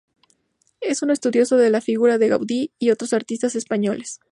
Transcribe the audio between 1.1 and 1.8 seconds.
estudioso de la